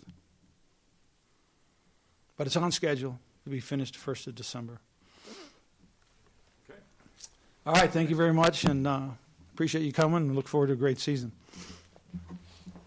But 2.37 2.47
it's 2.47 2.55
on 2.55 2.71
schedule 2.71 3.19
to 3.43 3.49
be 3.49 3.59
finished 3.59 3.95
1st 3.95 4.27
of 4.27 4.35
December. 4.35 4.79
Okay. 6.69 6.79
All 7.65 7.73
right, 7.73 7.91
thank 7.91 8.09
you 8.09 8.15
very 8.15 8.33
much, 8.33 8.63
and 8.63 8.87
uh, 8.87 9.07
appreciate 9.53 9.83
you 9.83 9.91
coming, 9.91 10.17
and 10.17 10.35
look 10.35 10.47
forward 10.47 10.67
to 10.67 10.73
a 10.73 10.77
great 10.77 10.99
season. 10.99 11.31